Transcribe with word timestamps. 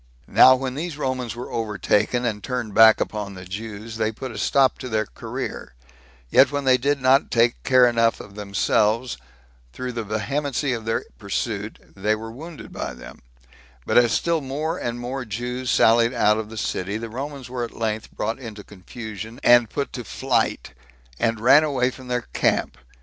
Now 0.25 0.55
when 0.55 0.73
these 0.73 0.97
Romans 0.97 1.35
were 1.35 1.51
overtaken, 1.51 2.25
and 2.25 2.43
turned 2.43 2.73
back 2.73 2.99
upon 2.99 3.35
the 3.35 3.45
Jews, 3.45 3.97
they 3.97 4.11
put 4.11 4.31
a 4.31 4.37
stop 4.39 4.79
to 4.79 4.89
their 4.89 5.05
career; 5.05 5.75
yet 6.31 6.51
when 6.51 6.63
they 6.63 6.77
did 6.79 6.99
not 6.99 7.29
take 7.29 7.61
care 7.61 7.85
enough 7.85 8.19
of 8.19 8.33
themselves 8.33 9.17
through 9.73 9.91
the 9.91 10.03
vehemency 10.03 10.73
of 10.73 10.85
their 10.85 11.05
pursuit, 11.19 11.77
they 11.95 12.15
were 12.15 12.31
wounded 12.31 12.73
by 12.73 12.95
them; 12.95 13.21
but 13.85 13.95
as 13.95 14.11
still 14.11 14.41
more 14.41 14.79
and 14.79 14.99
more 14.99 15.23
Jews 15.23 15.69
sallied 15.69 16.15
out 16.15 16.39
of 16.39 16.49
the 16.49 16.57
city, 16.57 16.97
the 16.97 17.07
Romans 17.07 17.47
were 17.47 17.63
at 17.63 17.71
length 17.77 18.09
brought 18.11 18.39
into 18.39 18.63
confusion, 18.63 19.39
and 19.43 19.69
put 19.69 19.93
to 19.93 20.03
flight, 20.03 20.73
and 21.19 21.39
ran 21.39 21.63
away 21.63 21.91
from 21.91 22.07
their 22.07 22.23
camp. 22.33 22.75